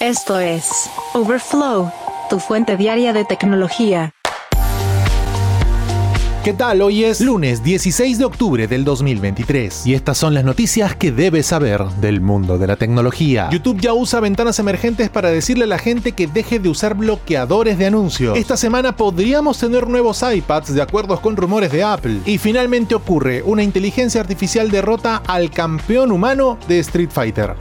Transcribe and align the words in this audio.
Esto 0.00 0.40
es 0.40 0.88
Overflow, 1.12 1.92
tu 2.30 2.38
fuente 2.38 2.78
diaria 2.78 3.12
de 3.12 3.26
tecnología. 3.26 4.14
¿Qué 6.42 6.54
tal? 6.54 6.80
Hoy 6.80 7.04
es 7.04 7.20
lunes 7.20 7.62
16 7.62 8.16
de 8.16 8.24
octubre 8.24 8.66
del 8.66 8.82
2023 8.82 9.86
y 9.86 9.92
estas 9.92 10.16
son 10.16 10.32
las 10.32 10.42
noticias 10.42 10.96
que 10.96 11.12
debes 11.12 11.48
saber 11.48 11.84
del 12.00 12.22
mundo 12.22 12.56
de 12.56 12.66
la 12.66 12.76
tecnología. 12.76 13.50
YouTube 13.52 13.78
ya 13.78 13.92
usa 13.92 14.20
ventanas 14.20 14.58
emergentes 14.58 15.10
para 15.10 15.28
decirle 15.28 15.64
a 15.64 15.66
la 15.66 15.78
gente 15.78 16.12
que 16.12 16.26
deje 16.26 16.58
de 16.58 16.70
usar 16.70 16.94
bloqueadores 16.94 17.76
de 17.76 17.84
anuncios. 17.84 18.38
Esta 18.38 18.56
semana 18.56 18.96
podríamos 18.96 19.58
tener 19.58 19.86
nuevos 19.86 20.22
iPads 20.22 20.72
de 20.72 20.80
acuerdo 20.80 21.20
con 21.20 21.36
rumores 21.36 21.72
de 21.72 21.84
Apple. 21.84 22.20
Y 22.24 22.38
finalmente 22.38 22.94
ocurre, 22.94 23.42
una 23.42 23.62
inteligencia 23.62 24.22
artificial 24.22 24.70
derrota 24.70 25.20
al 25.26 25.50
campeón 25.50 26.10
humano 26.10 26.56
de 26.68 26.78
Street 26.78 27.10
Fighter. 27.12 27.54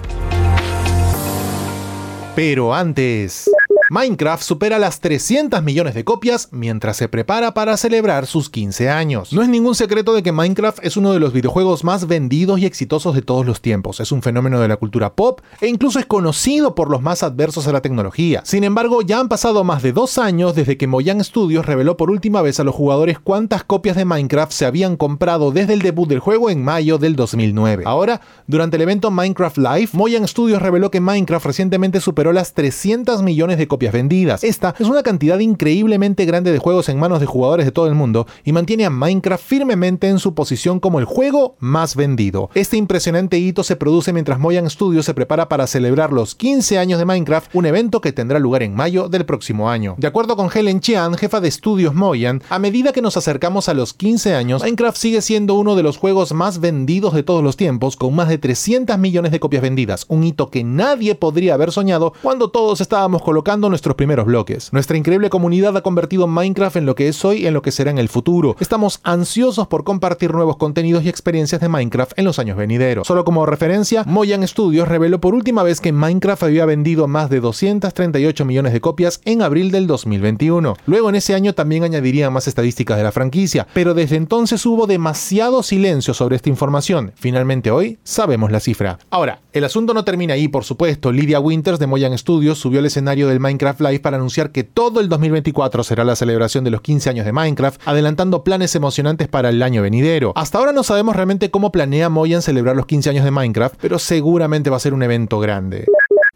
Pero 2.39 2.73
antes... 2.73 3.51
Minecraft 3.91 4.43
supera 4.43 4.77
las 4.77 4.99
300 4.99 5.63
millones 5.63 5.95
de 5.95 6.03
copias 6.03 6.49
mientras 6.51 6.95
se 6.95 7.07
prepara 7.07 7.55
para 7.55 7.75
celebrar 7.75 8.27
sus 8.27 8.47
15 8.51 8.87
años. 8.87 9.33
No 9.33 9.41
es 9.41 9.49
ningún 9.49 9.73
secreto 9.73 10.13
de 10.13 10.21
que 10.21 10.31
Minecraft 10.31 10.77
es 10.83 10.95
uno 10.95 11.11
de 11.11 11.19
los 11.19 11.33
videojuegos 11.33 11.83
más 11.83 12.05
vendidos 12.05 12.59
y 12.59 12.67
exitosos 12.67 13.15
de 13.15 13.23
todos 13.23 13.47
los 13.47 13.61
tiempos. 13.61 13.99
Es 13.99 14.11
un 14.11 14.21
fenómeno 14.21 14.59
de 14.59 14.67
la 14.67 14.77
cultura 14.77 15.15
pop 15.15 15.41
e 15.59 15.67
incluso 15.67 15.97
es 15.97 16.05
conocido 16.05 16.75
por 16.75 16.91
los 16.91 17.01
más 17.01 17.23
adversos 17.23 17.67
a 17.67 17.71
la 17.71 17.81
tecnología. 17.81 18.43
Sin 18.45 18.63
embargo, 18.63 19.01
ya 19.01 19.19
han 19.19 19.27
pasado 19.27 19.63
más 19.63 19.81
de 19.81 19.91
dos 19.91 20.19
años 20.19 20.53
desde 20.53 20.77
que 20.77 20.85
Mojang 20.85 21.23
Studios 21.23 21.65
reveló 21.65 21.97
por 21.97 22.11
última 22.11 22.43
vez 22.43 22.59
a 22.59 22.63
los 22.63 22.75
jugadores 22.75 23.17
cuántas 23.17 23.63
copias 23.63 23.95
de 23.95 24.05
Minecraft 24.05 24.51
se 24.51 24.67
habían 24.67 24.97
comprado 24.97 25.51
desde 25.51 25.73
el 25.73 25.81
debut 25.81 26.07
del 26.07 26.19
juego 26.19 26.51
en 26.51 26.63
mayo 26.63 26.99
del 26.99 27.15
2009. 27.15 27.85
Ahora, 27.87 28.21
durante 28.45 28.75
el 28.75 28.83
evento 28.83 29.09
Minecraft 29.09 29.57
Live, 29.57 29.89
Mojang 29.93 30.27
Studios 30.27 30.61
reveló 30.61 30.91
que 30.91 30.99
Minecraft 30.99 31.47
recientemente 31.47 32.01
superó 32.01 32.33
las 32.33 32.53
300 32.53 33.23
millones 33.23 33.57
de 33.57 33.67
copias 33.67 33.78
vendidas. 33.87 34.43
Esta 34.43 34.75
es 34.77 34.87
una 34.87 35.03
cantidad 35.03 35.39
increíblemente 35.39 36.25
grande 36.25 36.51
de 36.51 36.59
juegos 36.59 36.89
en 36.89 36.99
manos 36.99 37.19
de 37.19 37.25
jugadores 37.25 37.65
de 37.65 37.71
todo 37.71 37.87
el 37.87 37.95
mundo 37.95 38.27
y 38.43 38.51
mantiene 38.51 38.85
a 38.85 38.89
Minecraft 38.89 39.43
firmemente 39.43 40.09
en 40.09 40.19
su 40.19 40.33
posición 40.33 40.79
como 40.79 40.99
el 40.99 41.05
juego 41.05 41.55
más 41.59 41.95
vendido. 41.95 42.49
Este 42.53 42.77
impresionante 42.77 43.39
hito 43.39 43.63
se 43.63 43.77
produce 43.77 44.11
mientras 44.11 44.39
Mojang 44.39 44.69
Studios 44.69 45.05
se 45.05 45.13
prepara 45.13 45.47
para 45.47 45.67
celebrar 45.67 46.11
los 46.11 46.35
15 46.35 46.77
años 46.77 46.99
de 46.99 47.05
Minecraft, 47.05 47.55
un 47.55 47.65
evento 47.65 48.01
que 48.01 48.11
tendrá 48.11 48.39
lugar 48.39 48.63
en 48.63 48.75
mayo 48.75 49.07
del 49.07 49.25
próximo 49.25 49.69
año. 49.69 49.95
De 49.97 50.07
acuerdo 50.07 50.35
con 50.35 50.49
Helen 50.53 50.81
Chian, 50.81 51.15
jefa 51.15 51.39
de 51.39 51.47
estudios 51.47 51.95
Mojang, 51.95 52.41
a 52.49 52.59
medida 52.59 52.91
que 52.91 53.01
nos 53.01 53.17
acercamos 53.17 53.69
a 53.69 53.73
los 53.73 53.93
15 53.93 54.35
años, 54.35 54.63
Minecraft 54.63 54.97
sigue 54.97 55.21
siendo 55.21 55.53
uno 55.53 55.75
de 55.75 55.83
los 55.83 55.97
juegos 55.97 56.33
más 56.33 56.59
vendidos 56.59 57.13
de 57.13 57.23
todos 57.23 57.43
los 57.43 57.57
tiempos, 57.57 57.95
con 57.95 58.15
más 58.15 58.27
de 58.27 58.37
300 58.37 58.97
millones 58.97 59.31
de 59.31 59.39
copias 59.39 59.61
vendidas, 59.61 60.05
un 60.09 60.23
hito 60.23 60.49
que 60.49 60.63
nadie 60.63 61.15
podría 61.15 61.53
haber 61.53 61.71
soñado 61.71 62.13
cuando 62.21 62.49
todos 62.49 62.81
estábamos 62.81 63.21
colocando 63.21 63.68
nuestros 63.69 63.95
primeros 63.95 64.25
bloques. 64.25 64.71
Nuestra 64.73 64.97
increíble 64.97 65.29
comunidad 65.29 65.75
ha 65.77 65.81
convertido 65.81 66.27
Minecraft 66.27 66.77
en 66.77 66.85
lo 66.85 66.95
que 66.95 67.07
es 67.07 67.23
hoy 67.25 67.43
y 67.43 67.47
en 67.47 67.53
lo 67.53 67.61
que 67.61 67.71
será 67.71 67.91
en 67.91 67.97
el 67.97 68.09
futuro. 68.09 68.55
Estamos 68.59 68.99
ansiosos 69.03 69.67
por 69.67 69.83
compartir 69.83 70.33
nuevos 70.33 70.57
contenidos 70.57 71.03
y 71.03 71.09
experiencias 71.09 71.61
de 71.61 71.69
Minecraft 71.69 72.17
en 72.17 72.25
los 72.25 72.39
años 72.39 72.57
venideros. 72.57 73.07
Solo 73.07 73.23
como 73.23 73.45
referencia, 73.45 74.03
Mojang 74.05 74.47
Studios 74.47 74.87
reveló 74.87 75.19
por 75.21 75.33
última 75.33 75.63
vez 75.63 75.81
que 75.81 75.91
Minecraft 75.91 76.43
había 76.43 76.65
vendido 76.65 77.07
más 77.07 77.29
de 77.29 77.39
238 77.39 78.45
millones 78.45 78.73
de 78.73 78.81
copias 78.81 79.21
en 79.25 79.41
abril 79.41 79.71
del 79.71 79.87
2021. 79.87 80.75
Luego 80.85 81.09
en 81.09 81.15
ese 81.15 81.35
año 81.35 81.53
también 81.53 81.83
añadirían 81.83 82.33
más 82.33 82.47
estadísticas 82.47 82.97
de 82.97 83.03
la 83.03 83.11
franquicia, 83.11 83.67
pero 83.73 83.93
desde 83.93 84.15
entonces 84.15 84.65
hubo 84.65 84.87
demasiado 84.87 85.63
silencio 85.63 86.13
sobre 86.13 86.35
esta 86.35 86.49
información. 86.49 87.11
Finalmente 87.15 87.71
hoy 87.71 87.99
sabemos 88.03 88.51
la 88.51 88.59
cifra. 88.59 88.99
Ahora, 89.09 89.41
el 89.53 89.63
asunto 89.63 89.93
no 89.93 90.03
termina 90.03 90.33
ahí, 90.33 90.47
por 90.47 90.63
supuesto. 90.63 91.11
Lydia 91.11 91.39
Winters 91.39 91.79
de 91.79 91.87
Mojang 91.87 92.17
Studios 92.17 92.59
subió 92.59 92.79
al 92.79 92.85
escenario 92.85 93.27
del 93.27 93.39
Minecraft 93.39 93.58
Minecraft 93.59 93.81
Live 93.81 93.99
para 93.99 94.15
anunciar 94.15 94.53
que 94.53 94.63
todo 94.63 95.01
el 95.01 95.09
2024 95.09 95.83
será 95.83 96.05
la 96.05 96.15
celebración 96.15 96.63
de 96.63 96.71
los 96.71 96.79
15 96.79 97.09
años 97.09 97.25
de 97.25 97.33
Minecraft, 97.33 97.81
adelantando 97.85 98.45
planes 98.45 98.73
emocionantes 98.73 99.27
para 99.27 99.49
el 99.49 99.61
año 99.61 99.81
venidero. 99.81 100.31
Hasta 100.35 100.59
ahora 100.59 100.71
no 100.71 100.83
sabemos 100.83 101.13
realmente 101.13 101.51
cómo 101.51 101.69
planea 101.69 102.07
Mojang 102.07 102.41
celebrar 102.41 102.77
los 102.77 102.85
15 102.85 103.09
años 103.09 103.25
de 103.25 103.31
Minecraft, 103.31 103.75
pero 103.81 103.99
seguramente 103.99 104.69
va 104.69 104.77
a 104.77 104.79
ser 104.79 104.93
un 104.93 105.03
evento 105.03 105.41
grande. 105.41 105.85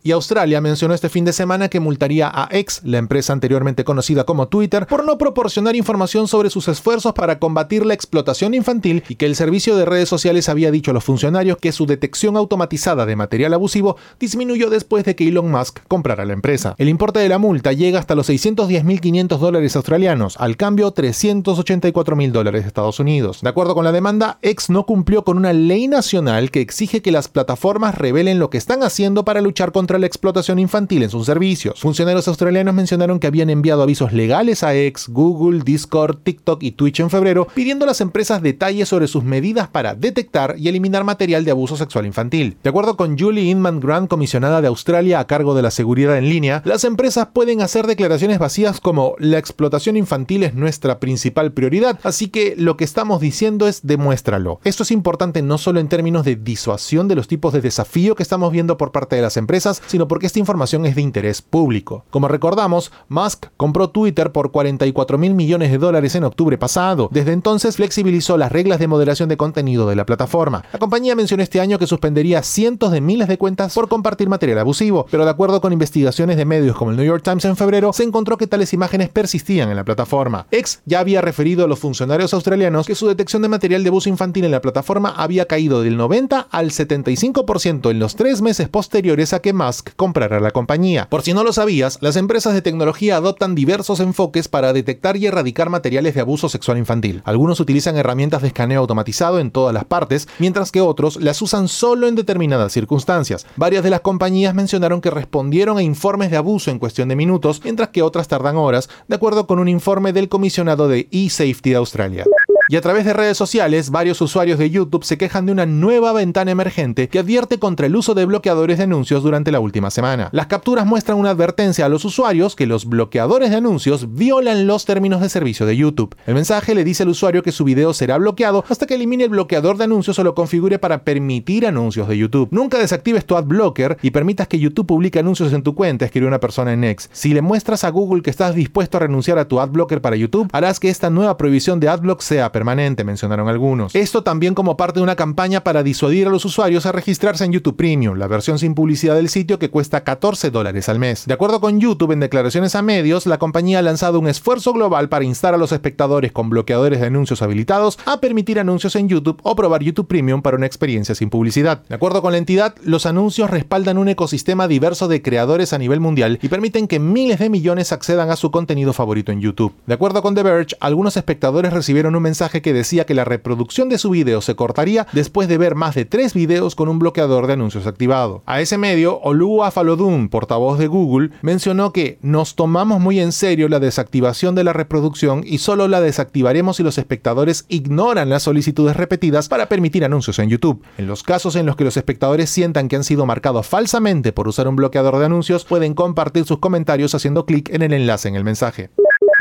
Y 0.06 0.12
Australia 0.12 0.60
mencionó 0.60 0.94
este 0.94 1.08
fin 1.08 1.24
de 1.24 1.32
semana 1.32 1.70
que 1.70 1.80
multaría 1.80 2.30
a 2.30 2.50
X, 2.52 2.82
la 2.84 2.98
empresa 2.98 3.32
anteriormente 3.32 3.86
conocida 3.86 4.26
como 4.26 4.50
Twitter, 4.50 4.86
por 4.86 5.06
no 5.06 5.18
proporcionar 5.18 5.78
información 5.78 6.28
sobre 6.28 6.50
sus 6.50 6.68
esfuerzos 6.68 7.14
para 7.14 7.40
combatir 7.40 7.86
la 7.86 7.94
explotación 7.94 8.54
infantil 8.54 9.02
y 9.08 9.16
que 9.16 9.26
el 9.26 9.38
servicio 9.38 9.78
de 9.78 9.86
redes 9.86 10.10
sociales 10.10 10.50
había 10.50 10.72
dicho 10.72 10.92
a 10.92 10.94
los 10.94 11.06
funcionarios 11.06 11.56
que 11.56 11.72
su 11.72 11.86
detección 11.86 12.36
automatizada 12.36 13.06
de 13.06 13.16
material 13.16 13.54
abusivo 13.54 13.96
disminuyó 14.20 14.70
después 14.70 15.06
de 15.06 15.16
que 15.16 15.26
Elon 15.26 15.50
Musk 15.50 15.80
comprara 15.88 16.26
la 16.26 16.34
empresa. 16.34 16.76
El 16.78 16.90
importe 16.90 17.20
de 17.20 17.30
la 17.30 17.38
multa 17.38 17.72
llega 17.72 18.00
hasta 18.00 18.16
los 18.16 18.30
610.500 18.30 19.38
dólares 19.38 19.78
australianos, 19.78 20.36
al 20.38 20.58
cambio 20.58 20.94
384.000 20.94 22.32
dólares 22.32 22.64
de 22.64 22.68
Estados 22.68 23.00
Unidos. 23.00 23.40
De 23.42 23.48
acuerdo 23.48 23.74
con 23.74 23.86
la 23.86 23.94
demanda, 23.94 24.38
X 24.42 24.70
no 24.70 24.86
cumplió 24.86 25.24
con 25.24 25.38
una 25.38 25.54
ley 25.54 25.88
nacional 25.88 26.52
que 26.52 26.60
exige 26.60 27.02
que 27.02 27.14
las 27.14 27.30
plataformas 27.30 27.98
revelen 27.98 28.40
lo 28.40 28.50
que 28.50 28.58
están 28.58 28.84
haciendo 28.84 29.24
para 29.24 29.40
luchar 29.40 29.72
contra 29.72 29.93
la 30.00 30.08
explotación 30.08 30.60
infantil 30.60 31.04
en 31.04 31.10
sus 31.10 31.26
servicios. 31.26 31.80
Funcionarios 31.80 32.28
australianos 32.28 32.74
mencionaron 32.74 33.20
que 33.20 33.28
habían 33.28 33.50
enviado 33.50 33.84
avisos 33.84 34.14
legales 34.14 34.64
a 34.64 34.76
X, 34.76 35.08
Google, 35.10 35.62
Discord, 35.64 36.18
TikTok 36.24 36.64
y 36.64 36.72
Twitch 36.72 37.00
en 37.00 37.10
febrero, 37.10 37.48
pidiendo 37.54 37.86
a 37.86 37.88
las 37.88 38.02
empresas 38.02 38.42
detalles 38.42 38.90
sobre 38.90 39.08
sus 39.08 39.24
medidas 39.24 39.68
para 39.68 39.96
detectar 39.96 40.56
y 40.58 40.68
eliminar 40.68 41.04
material 41.04 41.46
de 41.46 41.52
abuso 41.52 41.78
sexual 41.78 42.06
infantil. 42.06 42.58
De 42.64 42.70
acuerdo 42.70 42.98
con 42.98 43.18
Julie 43.18 43.50
Inman 43.50 43.80
Grant, 43.80 44.10
comisionada 44.10 44.62
de 44.62 44.68
Australia 44.68 45.20
a 45.20 45.28
cargo 45.28 45.56
de 45.56 45.62
la 45.62 45.72
seguridad 45.72 46.18
en 46.18 46.30
línea, 46.30 46.62
las 46.66 46.84
empresas 46.84 47.28
pueden 47.34 47.62
hacer 47.62 47.88
declaraciones 47.88 48.40
vacías 48.40 48.80
como 48.80 49.16
la 49.20 49.38
explotación 49.38 49.98
infantil 49.98 50.44
es 50.44 50.56
nuestra 50.56 51.00
principal 51.00 51.52
prioridad, 51.52 52.00
así 52.04 52.28
que 52.28 52.56
lo 52.58 52.78
que 52.78 52.84
estamos 52.84 53.22
diciendo 53.22 53.68
es 53.68 53.86
demuéstralo. 53.86 54.60
Esto 54.64 54.84
es 54.84 54.92
importante 54.92 55.42
no 55.42 55.58
solo 55.58 55.80
en 55.80 55.90
términos 55.90 56.26
de 56.26 56.36
disuasión 56.36 57.08
de 57.08 57.16
los 57.16 57.28
tipos 57.28 57.54
de 57.54 57.62
desafío 57.62 58.16
que 58.16 58.24
estamos 58.24 58.52
viendo 58.52 58.78
por 58.78 58.92
parte 58.92 59.16
de 59.16 59.22
las 59.22 59.38
empresas, 59.38 59.82
sino 59.88 60.08
porque 60.08 60.28
esta 60.28 60.40
información 60.40 60.86
es 60.86 60.96
de 60.96 61.02
interés 61.02 61.42
público. 61.42 62.06
Como 62.10 62.28
recordamos, 62.28 62.92
Musk 63.10 63.48
compró 63.58 63.90
Twitter 63.90 64.32
por 64.32 64.52
44 64.52 65.18
mil 65.18 65.34
millones 65.34 65.72
de 65.72 65.78
dólares 65.78 66.16
en 66.16 66.24
octubre 66.24 66.58
pasado. 66.58 67.10
Desde 67.12 67.34
entonces 67.34 67.76
flexibilizó 67.76 68.38
las 68.38 68.52
reglas 68.52 68.80
de 68.80 68.88
moderación 68.88 69.30
de 69.30 69.38
contenido 69.38 69.88
de 69.88 69.96
la 69.96 70.06
plataforma. 70.06 70.64
La 70.72 70.80
compañía 70.80 71.16
mencionó 71.16 71.44
este 71.44 71.60
año 71.60 71.80
que 71.80 71.88
suspendería 71.88 72.44
cientos 72.44 72.92
de 72.92 73.02
miles 73.02 73.28
de 73.28 73.38
cuentas 73.38 73.74
por 73.74 73.88
compartir 73.88 74.30
material 74.30 74.60
abusivo, 74.60 75.06
pero 75.10 75.26
de 75.26 75.32
acuerdo 75.32 75.62
con 75.62 75.74
investigaciones 75.74 76.38
de 76.38 76.46
medios 76.46 76.76
como 76.76 76.92
el 76.92 76.98
New 76.98 77.06
York 77.06 77.24
Times 77.24 77.46
en 77.46 77.58
febrero, 77.58 77.94
se 77.94 78.04
encontró 78.04 78.38
que 78.38 78.48
tales 78.48 78.74
imágenes 78.74 79.10
persistían 79.10 79.70
en 79.70 79.76
la 79.76 79.84
plataforma. 79.84 80.48
X 80.52 80.82
ya 80.86 81.00
había 81.00 81.22
referido 81.22 81.66
a 81.66 81.68
los 81.68 81.80
funcionarios 81.80 82.34
australianos 82.34 82.88
que 82.88 82.96
su 82.96 83.08
detección 83.08 83.42
de 83.42 83.50
material 83.50 83.84
de 83.84 83.90
abuso 83.90 84.10
infantil 84.10 84.46
en 84.46 84.52
la 84.52 84.62
plataforma 84.62 85.14
había 85.16 85.46
caído 85.46 85.82
del 85.82 85.98
90 85.98 86.48
al 86.50 86.72
75% 86.72 87.92
en 87.92 88.00
los 88.00 88.16
tres 88.16 88.42
meses 88.42 88.70
posteriores 88.70 89.34
a 89.34 89.40
que 89.40 89.54
Musk 89.54 89.73
comprará 89.82 90.40
la 90.40 90.52
compañía. 90.52 91.08
Por 91.10 91.24
si 91.24 91.34
no 91.34 91.44
lo 91.44 91.54
sabías, 91.54 91.98
las 92.02 92.18
empresas 92.18 92.54
de 92.54 92.62
tecnología 92.62 93.16
adoptan 93.16 93.56
diversos 93.56 94.00
enfoques 94.00 94.48
para 94.48 94.74
detectar 94.74 95.18
y 95.18 95.26
erradicar 95.26 95.70
materiales 95.70 96.14
de 96.14 96.22
abuso 96.22 96.50
sexual 96.50 96.78
infantil. 96.78 97.22
Algunos 97.26 97.60
utilizan 97.60 97.98
herramientas 97.98 98.42
de 98.42 98.50
escaneo 98.50 98.82
automatizado 98.82 99.40
en 99.40 99.52
todas 99.52 99.74
las 99.74 99.86
partes, 99.86 100.28
mientras 100.40 100.72
que 100.72 100.82
otros 100.82 101.18
las 101.18 101.42
usan 101.42 101.68
solo 101.68 102.08
en 102.08 102.16
determinadas 102.16 102.72
circunstancias. 102.74 103.46
Varias 103.56 103.84
de 103.84 103.90
las 103.90 104.02
compañías 104.02 104.54
mencionaron 104.54 105.02
que 105.02 105.10
respondieron 105.10 105.78
a 105.78 105.84
informes 105.84 106.30
de 106.30 106.38
abuso 106.38 106.70
en 106.70 106.80
cuestión 106.80 107.10
de 107.10 107.16
minutos, 107.16 107.62
mientras 107.64 107.90
que 107.90 108.02
otras 108.02 108.28
tardan 108.28 108.58
horas, 108.58 108.90
de 109.08 109.16
acuerdo 109.16 109.48
con 109.48 109.60
un 109.60 109.68
informe 109.68 110.14
del 110.14 110.30
comisionado 110.30 110.88
de 110.88 111.08
eSafety 111.12 111.72
de 111.72 111.76
Australia. 111.76 112.26
Y 112.70 112.78
a 112.78 112.82
través 112.82 113.04
de 113.04 113.12
redes 113.12 113.36
sociales, 113.36 113.90
varios 113.90 114.22
usuarios 114.22 114.58
de 114.58 114.70
YouTube 114.70 115.04
se 115.04 115.18
quejan 115.18 115.46
de 115.46 115.52
una 115.52 115.66
nueva 115.66 116.14
ventana 116.14 116.52
emergente 116.52 117.10
que 117.10 117.20
advierte 117.20 117.60
contra 117.60 117.88
el 117.88 117.96
uso 117.96 118.14
de 118.14 118.26
bloqueadores 118.26 118.78
de 118.78 118.86
anuncios 118.86 119.22
durante 119.22 119.52
la 119.52 119.60
última 119.60 119.92
semana. 119.92 120.30
Las 120.32 120.48
capturas 120.48 120.86
muestran 120.86 121.18
una 121.18 121.32
advertencia 121.32 121.86
a 121.86 121.90
los 121.90 122.06
usuarios 122.06 122.56
que 122.56 122.66
los 122.66 122.86
bloqueadores 122.86 123.50
de 123.50 123.58
anuncios 123.58 124.16
violan 124.16 124.66
los 124.66 124.86
términos 124.86 125.20
de 125.20 125.28
servicio 125.28 125.66
de 125.66 125.76
YouTube. 125.76 126.16
El 126.26 126.36
mensaje 126.36 126.74
le 126.74 126.86
dice 126.86 127.04
al 127.04 127.10
usuario 127.10 127.44
que 127.44 127.52
su 127.52 127.66
video 127.66 127.94
será 127.94 128.18
bloqueado 128.18 128.64
hasta 128.70 128.86
que 128.86 128.96
elimine 128.96 129.26
el 129.26 129.32
bloqueador 129.32 129.78
de 129.78 129.84
anuncios 129.84 130.18
o 130.18 130.24
lo 130.24 130.34
configure 130.34 130.80
para 130.80 131.04
permitir 131.04 131.68
anuncios 131.68 132.08
de 132.08 132.18
YouTube. 132.18 132.48
Nunca 132.52 132.80
desactives 132.80 133.26
tu 133.26 133.36
ad 133.36 133.44
blocker 133.44 133.98
y 134.02 134.12
permitas 134.12 134.48
que 134.48 134.60
YouTube 134.60 134.88
publique 134.88 135.20
anuncios 135.20 135.52
en 135.52 135.64
tu 135.64 135.76
cuenta, 135.76 136.06
escribió 136.06 136.30
una 136.30 136.40
persona 136.40 136.72
en 136.72 136.86
X. 136.86 137.10
Si 137.12 137.34
le 137.34 137.42
muestras 137.42 137.84
a 137.84 137.90
Google 137.90 138.22
que 138.22 138.30
estás 138.30 138.56
dispuesto 138.56 138.96
a 138.96 139.02
renunciar 139.02 139.38
a 139.38 139.50
tu 139.50 139.60
ad 139.60 139.68
blocker 139.68 140.00
para 140.00 140.16
YouTube, 140.16 140.48
harás 140.54 140.80
que 140.80 140.88
esta 140.88 141.10
nueva 141.10 141.36
prohibición 141.36 141.82
de 141.82 141.90
adblock 141.90 142.22
sea 142.22 142.53
permanente, 142.54 143.04
mencionaron 143.04 143.50
algunos. 143.50 143.94
Esto 143.94 144.24
también 144.24 144.54
como 144.54 144.78
parte 144.78 145.00
de 145.00 145.04
una 145.04 145.18
campaña 145.18 145.66
para 145.66 145.84
disuadir 145.84 146.28
a 146.28 146.30
los 146.30 146.46
usuarios 146.46 146.86
a 146.86 146.94
registrarse 146.94 147.44
en 147.44 147.52
YouTube 147.52 147.76
Premium, 147.76 148.18
la 148.18 148.28
versión 148.28 148.60
sin 148.60 148.76
publicidad 148.76 149.16
del 149.16 149.28
sitio 149.28 149.60
que 149.60 149.70
cuesta 149.70 150.06
14 150.06 150.52
dólares 150.52 150.88
al 150.88 151.00
mes. 151.00 151.26
De 151.26 151.34
acuerdo 151.34 151.60
con 151.60 151.82
YouTube, 151.82 152.14
en 152.14 152.22
declaraciones 152.22 152.76
a 152.76 152.82
medios, 152.82 153.26
la 153.26 153.40
compañía 153.40 153.80
ha 153.80 153.82
lanzado 153.82 154.20
un 154.20 154.30
esfuerzo 154.30 154.72
global 154.72 155.10
para 155.10 155.26
instar 155.26 155.54
a 155.54 155.58
los 155.58 155.74
espectadores 155.74 156.32
con 156.32 156.50
bloqueadores 156.50 157.02
de 157.02 157.08
anuncios 157.08 157.42
habilitados 157.42 158.00
a 158.06 158.22
permitir 158.22 158.60
anuncios 158.60 158.96
en 158.96 159.10
YouTube 159.10 159.40
o 159.44 159.56
probar 159.56 159.84
YouTube 159.84 160.08
Premium 160.08 160.42
para 160.42 160.56
una 160.56 160.66
experiencia 160.66 161.16
sin 161.16 161.30
publicidad. 161.30 161.84
De 161.90 161.96
acuerdo 161.96 162.22
con 162.22 162.32
la 162.32 162.38
entidad, 162.38 162.76
los 162.84 163.06
anuncios 163.06 163.50
respaldan 163.50 163.98
un 163.98 164.10
ecosistema 164.10 164.68
diverso 164.68 165.08
de 165.08 165.22
creadores 165.22 165.74
a 165.74 165.78
nivel 165.78 166.00
mundial 166.00 166.40
y 166.42 166.50
permiten 166.50 166.88
que 166.88 167.00
miles 167.00 167.40
de 167.40 167.50
millones 167.50 167.92
accedan 167.92 168.30
a 168.30 168.36
su 168.36 168.52
contenido 168.52 168.94
favorito 168.94 169.32
en 169.32 169.42
YouTube. 169.42 169.74
De 169.88 169.96
acuerdo 169.96 170.22
con 170.22 170.36
The 170.36 170.44
Verge, 170.44 170.76
algunos 170.80 171.18
espectadores 171.18 171.74
recibieron 171.74 172.16
un 172.16 172.24
mensaje 172.24 172.43
que 172.50 172.74
decía 172.74 173.06
que 173.06 173.14
la 173.14 173.26
reproducción 173.26 173.90
de 173.90 173.98
su 173.98 174.10
video 174.10 174.42
se 174.42 174.56
cortaría 174.56 175.08
después 175.14 175.48
de 175.48 175.58
ver 175.58 175.76
más 175.76 175.96
de 175.96 176.06
tres 176.06 176.34
videos 176.34 176.76
con 176.76 176.90
un 176.90 177.00
bloqueador 177.00 177.48
de 177.48 177.54
anuncios 177.54 177.88
activado. 177.88 178.44
A 178.46 178.62
ese 178.62 178.78
medio, 178.78 179.20
Oluwa 179.22 179.72
Falodun, 179.72 180.30
portavoz 180.30 180.78
de 180.80 180.88
Google, 180.88 181.32
mencionó 181.42 181.94
que 181.94 182.18
nos 182.22 182.56
tomamos 182.56 183.00
muy 183.00 183.20
en 183.20 183.32
serio 183.32 183.70
la 183.70 183.80
desactivación 183.80 184.56
de 184.56 184.64
la 184.64 184.74
reproducción 184.74 185.44
y 185.46 185.60
solo 185.60 185.88
la 185.88 186.02
desactivaremos 186.02 186.78
si 186.78 186.84
los 186.84 186.98
espectadores 186.98 187.66
ignoran 187.70 188.30
las 188.30 188.44
solicitudes 188.44 188.96
repetidas 188.96 189.50
para 189.50 189.70
permitir 189.70 190.06
anuncios 190.06 190.40
en 190.40 190.50
YouTube. 190.50 190.84
En 190.98 191.08
los 191.08 191.24
casos 191.24 191.56
en 191.56 191.66
los 191.66 191.76
que 191.76 191.84
los 191.84 191.98
espectadores 191.98 192.50
sientan 192.50 192.88
que 192.88 192.96
han 192.96 193.04
sido 193.04 193.26
marcados 193.26 193.68
falsamente 193.68 194.34
por 194.34 194.48
usar 194.48 194.68
un 194.68 194.76
bloqueador 194.76 195.20
de 195.20 195.26
anuncios, 195.26 195.66
pueden 195.66 195.94
compartir 195.94 196.46
sus 196.46 196.60
comentarios 196.60 197.16
haciendo 197.16 197.46
clic 197.46 197.70
en 197.70 197.82
el 197.82 197.94
enlace 197.94 198.28
en 198.28 198.36
el 198.36 198.44
mensaje. 198.44 198.90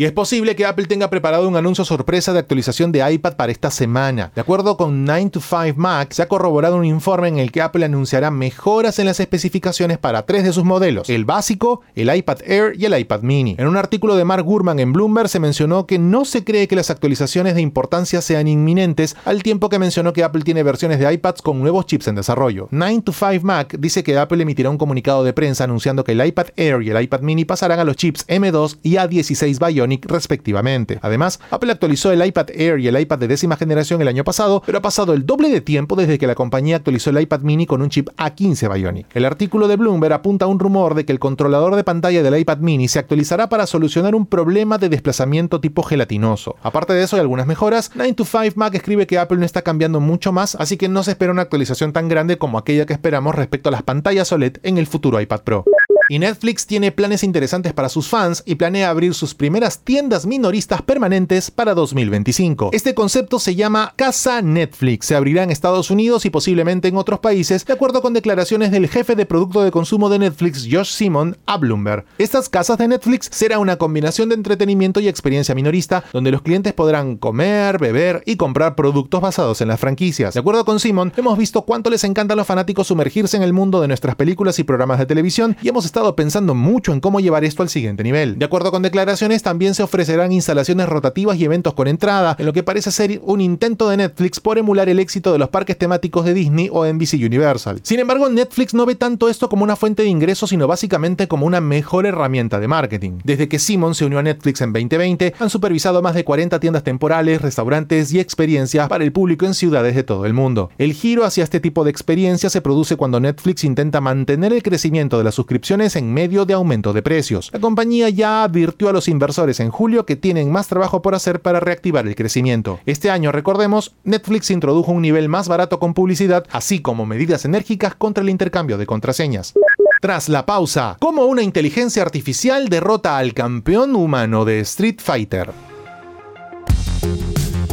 Y 0.03 0.05
es 0.05 0.11
posible 0.11 0.57
que 0.57 0.67
Apple 0.67 0.87
tenga 0.87 1.09
preparado 1.11 1.49
un 1.49 1.55
anuncio 1.55 1.85
sorpresa 1.85 2.33
de 2.33 2.41
actualización 2.41 2.91
de 2.91 3.09
iPad 3.09 3.37
para 3.37 3.53
esta 3.53 3.71
semana. 3.71 4.33
De 4.35 4.41
acuerdo 4.41 4.77
con 4.77 5.05
9 5.05 5.31
to 5.31 5.41
5 5.41 5.75
Mac, 5.77 6.11
se 6.11 6.23
ha 6.23 6.27
corroborado 6.27 6.75
un 6.75 6.85
informe 6.85 7.29
en 7.29 7.39
el 7.39 7.53
que 7.53 7.63
Apple 7.63 7.85
anunciará 7.85 8.33
mejoras 8.33 8.99
en 8.99 9.07
las 9.07 9.21
especificaciones 9.21 9.99
para 9.99 10.27
tres 10.27 10.43
de 10.43 10.53
sus 10.53 10.65
modelos, 10.65 11.09
el 11.09 11.25
básico, 11.25 11.83
el 11.95 12.13
iPad 12.13 12.39
Air 12.45 12.73
y 12.77 12.87
el 12.87 12.99
iPad 12.99 13.21
mini. 13.21 13.55
En 13.61 13.69
un 13.69 13.77
artículo 13.77 14.17
de 14.17 14.25
Mark 14.25 14.43
Gurman 14.43 14.81
en 14.81 14.93
Bloomberg 14.93 15.29
se 15.29 15.39
mencionó 15.39 15.87
que 15.87 16.01
no 16.01 16.25
se 16.25 16.43
cree 16.43 16.67
que 16.67 16.75
las 16.75 16.91
actualizaciones 16.91 17.55
de 17.55 17.61
importancia 17.61 18.21
sean 18.23 18.49
inminentes, 18.49 19.15
al 19.25 19.45
tiempo 19.45 19.69
que 19.69 19.79
mencionó 19.79 20.13
que 20.13 20.25
Apple 20.25 20.43
tiene 20.43 20.65
versiones 20.65 20.99
de 20.99 21.13
iPads 21.13 21.43
con 21.43 21.61
nuevos 21.61 21.87
chips 21.87 22.09
en 22.09 22.17
desarrollo. 22.17 22.67
9 22.73 23.03
to 23.03 23.13
5 23.13 23.47
Mac 23.47 23.77
dice 23.79 24.03
que 24.03 24.19
Apple 24.19 24.43
emitirá 24.43 24.69
un 24.69 24.79
comunicado 24.79 25.23
de 25.23 25.33
prensa 25.33 25.63
anunciando 25.63 26.03
que 26.03 26.11
el 26.11 26.27
iPad 26.27 26.49
Air 26.57 26.83
y 26.83 26.91
el 26.91 27.01
iPad 27.01 27.21
mini 27.21 27.45
pasarán 27.45 27.79
a 27.79 27.85
los 27.85 27.95
chips 27.95 28.27
M2 28.27 28.79
y 28.83 28.95
A16 28.95 29.65
Bionic 29.65 29.92
respectivamente. 30.03 30.99
Además, 31.03 31.41
Apple 31.51 31.73
actualizó 31.73 32.13
el 32.13 32.25
iPad 32.25 32.51
Air 32.55 32.81
y 32.81 32.89
el 32.89 32.99
iPad 32.99 33.19
de 33.19 33.29
décima 33.29 33.57
generación 33.57 34.01
el 34.01 34.09
año 34.09 34.25
pasado, 34.25 34.63
pero 34.65 34.79
ha 34.79 34.83
pasado 34.83 35.13
el 35.13 35.27
doble 35.27 35.49
de 35.49 35.61
tiempo 35.61 35.97
desde 35.97 36.19
que 36.19 36.27
la 36.27 36.35
compañía 36.35 36.77
actualizó 36.77 37.11
el 37.11 37.21
iPad 37.21 37.41
mini 37.41 37.67
con 37.67 37.83
un 37.83 37.91
chip 37.91 38.09
A15 38.17 38.73
Bionic. 38.73 39.07
El 39.15 39.25
artículo 39.25 39.69
de 39.69 39.77
Bloomberg 39.77 40.13
apunta 40.13 40.45
a 40.45 40.49
un 40.49 40.59
rumor 40.59 40.95
de 40.95 41.05
que 41.05 41.13
el 41.13 41.19
controlador 41.19 41.77
de 41.77 41.85
pantalla 41.85 42.23
del 42.23 42.39
iPad 42.39 42.59
mini 42.59 42.89
se 42.89 42.99
actualizará 42.99 43.49
para 43.49 43.67
solucionar 43.67 44.15
un 44.15 44.27
problema 44.27 44.79
de 44.79 44.89
desplazamiento 44.89 45.61
tipo 45.61 45.83
gelatinoso. 45.83 46.57
Aparte 46.63 46.93
de 46.93 47.03
eso, 47.03 47.17
hay 47.17 47.21
algunas 47.21 47.47
mejoras. 47.47 47.91
9 47.95 48.13
to 48.15 48.25
5 48.25 48.53
Mac 48.57 48.75
escribe 48.75 49.07
que 49.07 49.19
Apple 49.19 49.39
no 49.39 49.45
está 49.45 49.63
cambiando 49.63 50.01
mucho 50.01 50.33
más, 50.33 50.55
así 50.57 50.77
que 50.77 50.89
no 50.89 51.03
se 51.03 51.13
espera 51.13 51.33
una 51.33 51.43
actualización 51.43 51.93
tan 51.93 52.09
grande 52.09 52.39
como 52.39 52.59
aquella 52.59 52.87
que 52.87 52.93
esperamos 52.93 53.35
respecto 53.35 53.69
a 53.69 53.73
las 53.73 53.83
pantallas 53.83 54.33
OLED 54.33 54.59
en 54.63 54.79
el 54.79 54.87
futuro 54.87 55.21
iPad 55.21 55.41
Pro. 55.43 55.65
Y 56.09 56.19
Netflix 56.19 56.67
tiene 56.67 56.93
planes 56.93 57.23
interesantes 57.23 57.73
para 57.73 57.89
sus 57.89 58.09
fans 58.09 58.43
y 58.47 58.57
planea 58.57 58.91
abrir 58.91 59.15
sus 59.15 59.35
primeras 59.35 59.81
tiendas 59.81 60.27
minoristas 60.27 60.83
permanentes 60.83 61.51
para 61.51 61.75
2025. 61.75 62.71
Este 62.73 62.95
concepto 62.95 63.39
se 63.39 63.55
llama 63.55 63.95
Casa 63.97 64.43
Netflix. 64.43 65.07
Se 65.07 65.15
abrirá 65.15 65.43
en 65.43 65.51
Estados 65.51 65.91
Unidos 65.91 66.25
y 66.25 66.31
posiblemente 66.31 66.89
en 66.89 66.97
otros 66.97 67.21
países, 67.21 67.65
de 67.65 67.73
acuerdo 67.73 68.03
con 68.03 68.15
declaraciones 68.15 68.71
del 68.71 68.89
jefe 68.89 69.15
de 69.15 69.27
producto 69.27 69.63
de 69.63 69.71
consumo 69.71 70.09
de 70.09 70.19
Netflix, 70.19 70.67
Josh 70.71 70.93
Simon, 70.93 71.37
a 71.47 71.57
Bloomberg. 71.57 72.05
Estas 72.19 72.49
casas 72.49 72.79
de 72.79 72.89
Netflix 72.89 73.29
será 73.33 73.59
una 73.59 73.77
combinación 73.77 74.29
de 74.29 74.35
entretenimiento 74.35 75.01
y 75.01 75.09
experiencia 75.09 75.55
minorista, 75.55 76.05
donde 76.13 76.31
los 76.31 76.43
clientes 76.43 76.73
podrán 76.73 77.17
comer, 77.17 77.79
beber 77.79 78.23
y 78.27 78.37
comprar 78.37 78.75
productos 78.75 79.21
basados 79.21 79.61
en 79.61 79.69
las 79.69 79.81
franquicias. 79.81 80.35
De 80.35 80.41
acuerdo 80.41 80.65
con 80.65 80.81
Simon, 80.81 81.13
hemos 81.17 81.39
visto 81.39 81.63
cuánto 81.63 81.91
les 81.91 82.05
encanta 82.05 82.35
a 82.35 82.37
los 82.37 82.47
fanáticos 82.47 82.87
sumergirse 82.87 83.37
en 83.37 83.43
el 83.43 83.53
mundo 83.53 83.81
de 83.81 83.89
nuestras 83.89 84.17
películas 84.17 84.59
y 84.59 84.65
programas 84.65 84.99
de 84.99 85.07
televisión 85.07 85.57
y 85.63 85.69
hemos 85.69 85.87
estado 85.93 86.17
pensando 86.17 86.55
mucho 86.55 86.95
en 86.95 87.01
cómo 87.01 87.21
llevar 87.21 87.45
esto 87.45 87.63
al 87.63 87.69
siguiente 87.69 88.03
nivel. 88.03 88.39
De 88.39 88.47
acuerdo 88.47 88.71
con 88.71 88.81
declaraciones, 88.81 89.43
también 89.43 89.75
se 89.75 89.83
ofrecerán 89.83 90.33
instalaciones 90.33 90.89
rotativas 90.89 91.37
y 91.37 91.45
eventos 91.45 91.75
con 91.75 91.87
entrada, 91.87 92.35
en 92.39 92.47
lo 92.47 92.55
que 92.55 92.63
parece 92.63 92.91
ser 92.91 93.21
un 93.25 93.43
intento 93.43 93.91
de 93.91 93.99
Netflix 93.99 94.41
por 94.41 94.57
emular 94.57 94.89
el 94.89 94.99
éxito 94.99 95.33
de 95.33 95.39
los 95.39 95.51
parques 95.51 95.77
temáticos 95.77 96.25
de 96.25 96.33
Disney 96.33 96.71
o 96.73 96.87
NBC 96.87 97.15
Universal. 97.27 97.81
Sin 97.83 98.01
embargo, 98.01 98.31
Netflix 98.31 98.73
no 98.73 98.87
ve 98.87 98.95
tanto 98.95 99.29
esto 99.29 99.51
como 99.51 99.65
una 99.65 99.77
fuente 99.77 100.03
de 100.03 100.09
ingresos, 100.09 100.49
sino 100.49 100.67
básicamente 100.67 101.29
como 101.29 101.45
una 101.45 101.61
mejor 101.61 102.07
herramienta 102.07 102.59
de 102.59 102.69
marketing. 102.69 103.19
Desde 103.23 103.49
que 103.49 103.59
Simon 103.59 103.95
se 103.95 104.07
unió 104.07 104.19
a 104.19 104.23
Netflix 104.23 104.63
en 104.63 104.73
2020, 104.73 105.35
han 105.39 105.51
supervisado 105.51 106.01
más 106.01 106.15
de 106.15 106.25
40 106.25 106.59
tiendas 106.59 106.85
temporales, 106.85 107.43
restaurantes 107.43 108.15
y 108.15 108.19
experiencias 108.19 108.89
para 108.89 109.05
el 109.05 109.13
público 109.13 109.45
en 109.45 109.53
ciudades 109.53 109.95
de 109.95 110.05
todo 110.05 110.25
el 110.25 110.33
mundo. 110.33 110.71
El 110.79 110.95
giro 110.95 111.27
hacia 111.27 111.45
este 111.45 111.61
tipo 111.61 111.85
de 111.85 111.91
experiencia 111.91 112.49
se 112.49 112.63
produce 112.63 112.97
cuando 112.97 113.21
Netflix 113.21 113.65
intenta 113.65 114.01
mantener 114.01 114.55
el 114.55 114.63
crecimiento 114.63 115.19
de 115.19 115.25
las 115.25 115.35
suscripciones 115.35 115.82
en 115.83 116.15
medio 116.15 116.45
de 116.45 116.55
aumento 116.55 116.93
de 116.93 117.03
precios. 117.03 117.51
La 117.53 117.59
compañía 117.61 118.09
ya 118.09 118.45
advirtió 118.45 118.89
a 118.89 118.93
los 118.93 119.09
inversores 119.09 119.59
en 119.61 119.71
julio 119.71 120.07
que 120.07 120.17
tienen 120.17 120.51
más 120.53 120.69
trabajo 120.69 121.03
por 121.03 121.15
hacer 121.15 121.41
para 121.41 121.61
reactivar 121.61 122.07
el 122.07 122.15
crecimiento. 122.15 122.79
Este 122.87 123.11
año, 123.11 123.33
recordemos, 123.33 123.95
Netflix 124.05 124.51
introdujo 124.51 124.93
un 124.93 125.03
nivel 125.03 125.29
más 125.29 125.49
barato 125.49 125.79
con 125.79 125.95
publicidad, 125.95 126.47
así 126.53 126.81
como 126.81 127.05
medidas 127.05 127.45
enérgicas 127.45 127.95
contra 127.97 128.23
el 128.23 128.31
intercambio 128.31 128.79
de 128.79 128.87
contraseñas. 128.87 129.55
Tras 130.01 130.29
la 130.29 130.47
pausa, 130.47 130.97
¿cómo 131.01 131.27
una 131.27 131.43
inteligencia 131.43 132.03
artificial 132.03 132.69
derrota 132.69 133.19
al 133.19 133.35
campeón 133.35 133.95
humano 133.95 134.45
de 134.45 134.61
Street 134.61 135.01
Fighter? 135.01 135.51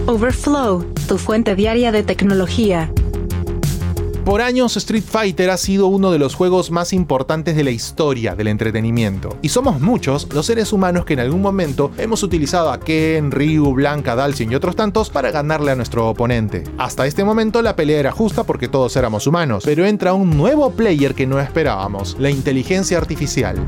Overflow, 0.05 0.85
tu 1.07 1.17
fuente 1.17 1.55
diaria 1.55 1.91
de 1.91 2.03
tecnología. 2.03 2.91
Por 4.29 4.43
años 4.43 4.77
Street 4.77 5.03
Fighter 5.03 5.49
ha 5.49 5.57
sido 5.57 5.87
uno 5.87 6.11
de 6.11 6.19
los 6.19 6.35
juegos 6.35 6.69
más 6.69 6.93
importantes 6.93 7.55
de 7.55 7.63
la 7.63 7.71
historia 7.71 8.35
del 8.35 8.45
entretenimiento. 8.45 9.35
Y 9.41 9.49
somos 9.49 9.81
muchos 9.81 10.31
los 10.31 10.45
seres 10.45 10.71
humanos 10.71 11.03
que 11.03 11.13
en 11.13 11.21
algún 11.21 11.41
momento 11.41 11.89
hemos 11.97 12.21
utilizado 12.21 12.71
a 12.71 12.79
Ken, 12.79 13.31
Ryu, 13.31 13.73
Blanca, 13.73 14.13
Dalsin 14.13 14.51
y 14.51 14.55
otros 14.55 14.75
tantos 14.75 15.09
para 15.09 15.31
ganarle 15.31 15.71
a 15.71 15.75
nuestro 15.75 16.07
oponente. 16.07 16.63
Hasta 16.77 17.07
este 17.07 17.23
momento 17.23 17.63
la 17.63 17.75
pelea 17.75 18.01
era 18.01 18.11
justa 18.11 18.43
porque 18.43 18.67
todos 18.67 18.95
éramos 18.95 19.25
humanos, 19.25 19.63
pero 19.65 19.83
entra 19.83 20.13
un 20.13 20.37
nuevo 20.37 20.69
player 20.73 21.15
que 21.15 21.25
no 21.25 21.39
esperábamos, 21.39 22.15
la 22.19 22.29
inteligencia 22.29 22.99
artificial. 22.99 23.67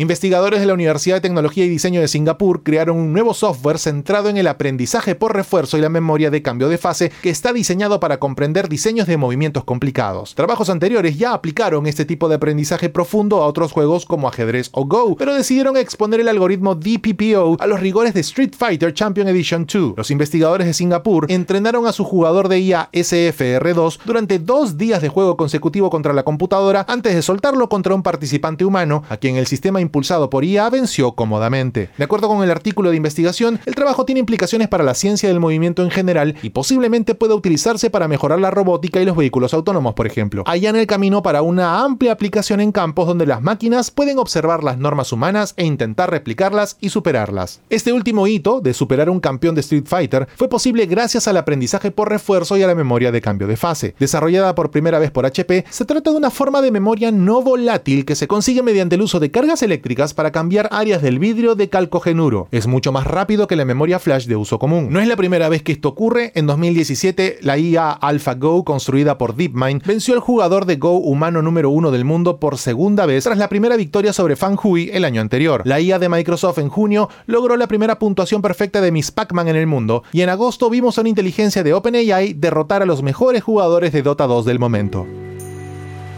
Investigadores 0.00 0.60
de 0.60 0.66
la 0.66 0.74
Universidad 0.74 1.16
de 1.16 1.22
Tecnología 1.22 1.64
y 1.64 1.68
Diseño 1.68 2.00
de 2.00 2.06
Singapur 2.06 2.62
crearon 2.62 2.98
un 2.98 3.12
nuevo 3.12 3.34
software 3.34 3.80
centrado 3.80 4.28
en 4.28 4.36
el 4.36 4.46
aprendizaje 4.46 5.16
por 5.16 5.34
refuerzo 5.34 5.76
y 5.76 5.80
la 5.80 5.88
memoria 5.88 6.30
de 6.30 6.40
cambio 6.40 6.68
de 6.68 6.78
fase 6.78 7.10
que 7.20 7.30
está 7.30 7.52
diseñado 7.52 7.98
para 7.98 8.20
comprender 8.20 8.68
diseños 8.68 9.08
de 9.08 9.16
movimientos 9.16 9.64
complicados. 9.64 10.36
Trabajos 10.36 10.70
anteriores 10.70 11.18
ya 11.18 11.32
aplicaron 11.32 11.88
este 11.88 12.04
tipo 12.04 12.28
de 12.28 12.36
aprendizaje 12.36 12.90
profundo 12.90 13.42
a 13.42 13.46
otros 13.48 13.72
juegos 13.72 14.06
como 14.06 14.28
ajedrez 14.28 14.68
o 14.70 14.86
Go, 14.86 15.16
pero 15.16 15.34
decidieron 15.34 15.76
exponer 15.76 16.20
el 16.20 16.28
algoritmo 16.28 16.76
DPPO 16.76 17.56
a 17.58 17.66
los 17.66 17.80
rigores 17.80 18.14
de 18.14 18.20
Street 18.20 18.52
Fighter 18.56 18.94
Champion 18.94 19.26
Edition 19.26 19.66
2. 19.66 19.94
Los 19.96 20.12
investigadores 20.12 20.68
de 20.68 20.74
Singapur 20.74 21.26
entrenaron 21.28 21.88
a 21.88 21.92
su 21.92 22.04
jugador 22.04 22.48
de 22.48 22.60
IA 22.60 22.88
SFR2 22.92 23.98
durante 24.04 24.38
dos 24.38 24.78
días 24.78 25.02
de 25.02 25.08
juego 25.08 25.36
consecutivo 25.36 25.90
contra 25.90 26.12
la 26.12 26.22
computadora 26.22 26.86
antes 26.86 27.16
de 27.16 27.22
soltarlo 27.22 27.68
contra 27.68 27.96
un 27.96 28.04
participante 28.04 28.64
humano, 28.64 29.02
a 29.08 29.16
quien 29.16 29.34
el 29.34 29.48
sistema 29.48 29.80
impulsado 29.88 30.28
por 30.28 30.44
IA 30.44 30.68
venció 30.68 31.12
cómodamente. 31.12 31.88
De 31.96 32.04
acuerdo 32.04 32.28
con 32.28 32.44
el 32.44 32.50
artículo 32.50 32.90
de 32.90 32.96
investigación, 32.96 33.58
el 33.64 33.74
trabajo 33.74 34.04
tiene 34.04 34.20
implicaciones 34.20 34.68
para 34.68 34.84
la 34.84 34.94
ciencia 34.94 35.30
del 35.30 35.40
movimiento 35.40 35.82
en 35.82 35.90
general 35.90 36.36
y 36.42 36.50
posiblemente 36.50 37.14
pueda 37.14 37.34
utilizarse 37.34 37.88
para 37.88 38.06
mejorar 38.06 38.38
la 38.38 38.50
robótica 38.50 39.00
y 39.00 39.06
los 39.06 39.16
vehículos 39.16 39.54
autónomos, 39.54 39.94
por 39.94 40.06
ejemplo. 40.06 40.44
Allá 40.46 40.68
en 40.68 40.76
el 40.76 40.86
camino 40.86 41.22
para 41.22 41.40
una 41.40 41.82
amplia 41.82 42.12
aplicación 42.12 42.60
en 42.60 42.70
campos 42.70 43.06
donde 43.06 43.24
las 43.24 43.40
máquinas 43.40 43.90
pueden 43.90 44.18
observar 44.18 44.62
las 44.62 44.76
normas 44.76 45.10
humanas 45.10 45.54
e 45.56 45.64
intentar 45.64 46.10
replicarlas 46.10 46.76
y 46.80 46.90
superarlas. 46.90 47.60
Este 47.70 47.94
último 47.94 48.26
hito, 48.26 48.60
de 48.60 48.74
superar 48.74 49.08
un 49.08 49.20
campeón 49.20 49.54
de 49.54 49.62
Street 49.62 49.86
Fighter, 49.86 50.28
fue 50.36 50.50
posible 50.50 50.84
gracias 50.84 51.28
al 51.28 51.38
aprendizaje 51.38 51.90
por 51.90 52.10
refuerzo 52.10 52.58
y 52.58 52.62
a 52.62 52.66
la 52.66 52.74
memoria 52.74 53.10
de 53.10 53.22
cambio 53.22 53.48
de 53.48 53.56
fase. 53.56 53.94
Desarrollada 53.98 54.54
por 54.54 54.70
primera 54.70 54.98
vez 54.98 55.10
por 55.10 55.24
HP, 55.24 55.64
se 55.70 55.86
trata 55.86 56.10
de 56.10 56.16
una 56.18 56.30
forma 56.30 56.60
de 56.60 56.70
memoria 56.70 57.10
no 57.10 57.40
volátil 57.40 58.04
que 58.04 58.16
se 58.16 58.28
consigue 58.28 58.62
mediante 58.62 58.96
el 58.96 59.02
uso 59.02 59.18
de 59.18 59.30
cargas 59.30 59.62
eléctricas 59.62 59.77
para 60.14 60.32
cambiar 60.32 60.68
áreas 60.72 61.02
del 61.02 61.18
vidrio 61.18 61.54
de 61.54 61.68
calcogenuro. 61.68 62.48
Es 62.50 62.66
mucho 62.66 62.92
más 62.92 63.06
rápido 63.06 63.46
que 63.46 63.56
la 63.56 63.64
memoria 63.64 63.98
flash 63.98 64.26
de 64.26 64.36
uso 64.36 64.58
común. 64.58 64.88
No 64.90 65.00
es 65.00 65.08
la 65.08 65.16
primera 65.16 65.48
vez 65.48 65.62
que 65.62 65.72
esto 65.72 65.88
ocurre. 65.88 66.32
En 66.34 66.46
2017, 66.46 67.38
la 67.42 67.58
IA 67.58 67.90
AlphaGo, 67.90 68.64
construida 68.64 69.18
por 69.18 69.34
DeepMind, 69.34 69.82
venció 69.84 70.14
al 70.14 70.20
jugador 70.20 70.66
de 70.66 70.76
Go 70.76 70.98
humano 70.98 71.42
número 71.42 71.70
uno 71.70 71.90
del 71.90 72.04
mundo 72.04 72.38
por 72.38 72.58
segunda 72.58 73.06
vez 73.06 73.24
tras 73.24 73.38
la 73.38 73.48
primera 73.48 73.76
victoria 73.76 74.12
sobre 74.12 74.36
Fan 74.36 74.56
Hui 74.62 74.90
el 74.92 75.04
año 75.04 75.20
anterior. 75.20 75.62
La 75.64 75.80
IA 75.80 75.98
de 75.98 76.08
Microsoft 76.08 76.58
en 76.58 76.68
junio 76.68 77.08
logró 77.26 77.56
la 77.56 77.66
primera 77.66 77.98
puntuación 77.98 78.42
perfecta 78.42 78.80
de 78.80 78.92
Miss 78.92 79.10
Pac-Man 79.10 79.48
en 79.48 79.56
el 79.56 79.66
mundo, 79.66 80.02
y 80.12 80.22
en 80.22 80.28
agosto 80.28 80.70
vimos 80.70 80.98
a 80.98 81.00
una 81.02 81.10
inteligencia 81.10 81.62
de 81.62 81.72
OpenAI 81.72 82.34
derrotar 82.34 82.82
a 82.82 82.86
los 82.86 83.02
mejores 83.02 83.42
jugadores 83.42 83.92
de 83.92 84.02
Dota 84.02 84.26
2 84.26 84.44
del 84.44 84.58
momento. 84.58 85.06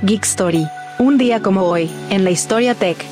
Geek 0.02 0.25
Story. 0.25 0.79
Un 1.00 1.16
día 1.16 1.40
como 1.40 1.62
hoy, 1.62 1.90
en 2.11 2.25
la 2.25 2.30
historia 2.30 2.75
tech. 2.75 3.02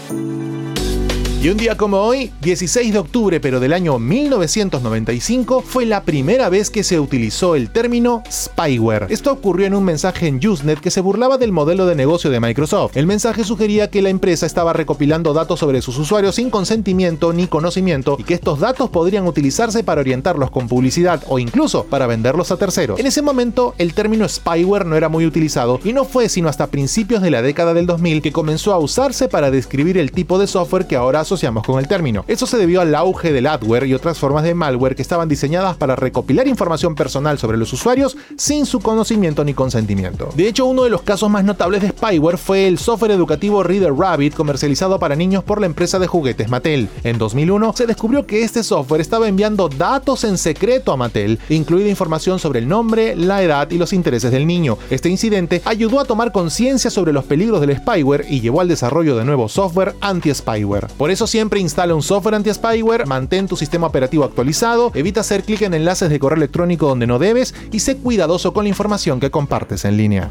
Y 1.40 1.50
un 1.50 1.56
día 1.56 1.76
como 1.76 1.98
hoy, 1.98 2.32
16 2.40 2.92
de 2.92 2.98
octubre 2.98 3.38
pero 3.38 3.60
del 3.60 3.72
año 3.72 4.00
1995, 4.00 5.62
fue 5.64 5.86
la 5.86 6.02
primera 6.02 6.48
vez 6.48 6.68
que 6.68 6.82
se 6.82 6.98
utilizó 6.98 7.54
el 7.54 7.70
término 7.70 8.24
spyware. 8.28 9.06
Esto 9.08 9.30
ocurrió 9.30 9.68
en 9.68 9.74
un 9.74 9.84
mensaje 9.84 10.26
en 10.26 10.44
Usenet 10.44 10.80
que 10.80 10.90
se 10.90 11.00
burlaba 11.00 11.38
del 11.38 11.52
modelo 11.52 11.86
de 11.86 11.94
negocio 11.94 12.30
de 12.30 12.40
Microsoft. 12.40 12.96
El 12.96 13.06
mensaje 13.06 13.44
sugería 13.44 13.88
que 13.88 14.02
la 14.02 14.08
empresa 14.08 14.46
estaba 14.46 14.72
recopilando 14.72 15.32
datos 15.32 15.60
sobre 15.60 15.80
sus 15.80 15.96
usuarios 15.98 16.34
sin 16.34 16.50
consentimiento 16.50 17.32
ni 17.32 17.46
conocimiento 17.46 18.16
y 18.18 18.24
que 18.24 18.34
estos 18.34 18.58
datos 18.58 18.90
podrían 18.90 19.28
utilizarse 19.28 19.84
para 19.84 20.00
orientarlos 20.00 20.50
con 20.50 20.66
publicidad 20.66 21.22
o 21.28 21.38
incluso 21.38 21.84
para 21.84 22.08
venderlos 22.08 22.50
a 22.50 22.56
terceros. 22.56 22.98
En 22.98 23.06
ese 23.06 23.22
momento, 23.22 23.76
el 23.78 23.94
término 23.94 24.28
spyware 24.28 24.86
no 24.86 24.96
era 24.96 25.08
muy 25.08 25.24
utilizado 25.24 25.78
y 25.84 25.92
no 25.92 26.04
fue 26.04 26.28
sino 26.28 26.48
hasta 26.48 26.66
principios 26.66 27.22
de 27.22 27.30
la 27.30 27.42
década 27.42 27.74
del 27.74 27.86
2000 27.86 28.22
que 28.22 28.32
comenzó 28.32 28.72
a 28.72 28.78
usarse 28.80 29.28
para 29.28 29.52
describir 29.52 29.98
el 29.98 30.10
tipo 30.10 30.40
de 30.40 30.48
software 30.48 30.88
que 30.88 30.96
ahora 30.96 31.27
asociamos 31.28 31.62
con 31.62 31.78
el 31.78 31.86
término. 31.86 32.24
Eso 32.26 32.46
se 32.46 32.56
debió 32.56 32.80
al 32.80 32.94
auge 32.94 33.32
del 33.32 33.46
adware 33.46 33.86
y 33.86 33.92
otras 33.92 34.18
formas 34.18 34.44
de 34.44 34.54
malware 34.54 34.96
que 34.96 35.02
estaban 35.02 35.28
diseñadas 35.28 35.76
para 35.76 35.94
recopilar 35.94 36.48
información 36.48 36.94
personal 36.94 37.38
sobre 37.38 37.58
los 37.58 37.70
usuarios 37.72 38.16
sin 38.36 38.64
su 38.64 38.80
conocimiento 38.80 39.44
ni 39.44 39.52
consentimiento. 39.52 40.30
De 40.34 40.48
hecho, 40.48 40.64
uno 40.64 40.84
de 40.84 40.90
los 40.90 41.02
casos 41.02 41.28
más 41.28 41.44
notables 41.44 41.82
de 41.82 41.90
spyware 41.90 42.38
fue 42.38 42.66
el 42.66 42.78
software 42.78 43.10
educativo 43.10 43.62
Reader 43.62 43.92
Rabbit 43.92 44.34
comercializado 44.34 44.98
para 44.98 45.16
niños 45.16 45.44
por 45.44 45.60
la 45.60 45.66
empresa 45.66 45.98
de 45.98 46.06
juguetes 46.06 46.48
Mattel. 46.48 46.88
En 47.04 47.18
2001 47.18 47.74
se 47.76 47.86
descubrió 47.86 48.26
que 48.26 48.42
este 48.42 48.62
software 48.62 49.02
estaba 49.02 49.28
enviando 49.28 49.68
datos 49.68 50.24
en 50.24 50.38
secreto 50.38 50.92
a 50.92 50.96
Mattel, 50.96 51.38
incluida 51.50 51.90
información 51.90 52.38
sobre 52.38 52.60
el 52.60 52.68
nombre, 52.68 53.14
la 53.16 53.42
edad 53.42 53.70
y 53.70 53.76
los 53.76 53.92
intereses 53.92 54.30
del 54.30 54.46
niño. 54.46 54.78
Este 54.88 55.10
incidente 55.10 55.60
ayudó 55.66 56.00
a 56.00 56.04
tomar 56.06 56.32
conciencia 56.32 56.90
sobre 56.90 57.12
los 57.12 57.24
peligros 57.24 57.60
del 57.60 57.76
spyware 57.76 58.24
y 58.30 58.40
llevó 58.40 58.62
al 58.62 58.68
desarrollo 58.68 59.16
de 59.16 59.24
nuevo 59.24 59.48
software 59.48 59.94
anti-spyware. 60.00 60.86
Por 60.96 61.10
eso 61.10 61.17
eso 61.18 61.26
siempre 61.26 61.58
instala 61.58 61.96
un 61.96 62.02
software 62.02 62.36
anti-spyware, 62.36 63.04
mantén 63.04 63.48
tu 63.48 63.56
sistema 63.56 63.88
operativo 63.88 64.22
actualizado, 64.22 64.92
evita 64.94 65.22
hacer 65.22 65.42
clic 65.42 65.62
en 65.62 65.74
enlaces 65.74 66.10
de 66.10 66.20
correo 66.20 66.36
electrónico 66.36 66.86
donde 66.86 67.08
no 67.08 67.18
debes 67.18 67.56
y 67.72 67.80
sé 67.80 67.96
cuidadoso 67.96 68.52
con 68.52 68.62
la 68.62 68.68
información 68.68 69.18
que 69.18 69.28
compartes 69.28 69.84
en 69.84 69.96
línea. 69.96 70.30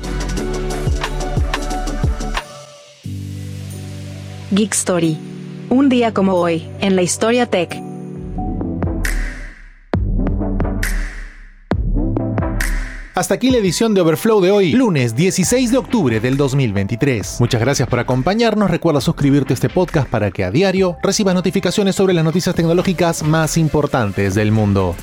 Geek 4.52 4.74
Story. 4.76 5.18
Un 5.70 5.90
día 5.90 6.14
como 6.14 6.36
hoy, 6.36 6.66
en 6.80 6.96
la 6.96 7.02
historia 7.02 7.48
tech. 7.48 7.87
Hasta 13.18 13.34
aquí 13.34 13.50
la 13.50 13.58
edición 13.58 13.96
de 13.96 14.02
Overflow 14.02 14.42
de 14.42 14.52
hoy, 14.52 14.74
lunes 14.74 15.16
16 15.16 15.72
de 15.72 15.78
octubre 15.80 16.20
del 16.20 16.38
2023. 16.38 17.38
Muchas 17.40 17.60
gracias 17.60 17.90
por 17.90 17.98
acompañarnos. 17.98 18.70
Recuerda 18.70 19.02
suscribirte 19.02 19.54
a 19.54 19.56
este 19.56 19.70
podcast 19.70 20.08
para 20.08 20.30
que 20.30 20.44
a 20.44 20.52
diario 20.52 20.98
recibas 21.02 21.34
notificaciones 21.34 21.96
sobre 21.96 22.14
las 22.14 22.24
noticias 22.24 22.54
tecnológicas 22.54 23.24
más 23.24 23.58
importantes 23.58 24.36
del 24.36 24.52
mundo. 24.52 24.96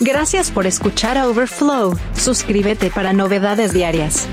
Gracias 0.00 0.50
por 0.50 0.66
escuchar 0.66 1.18
a 1.18 1.28
Overflow. 1.28 1.94
Suscríbete 2.14 2.90
para 2.90 3.12
novedades 3.12 3.74
diarias. 3.74 4.26